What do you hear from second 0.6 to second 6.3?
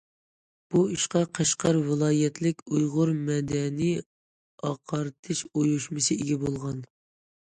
بۇ ئىشقا قەشقەر ۋىلايەتلىك‹‹ ئۇيغۇر مەدەنىي ئاقارتىش ئۇيۇشمىسى››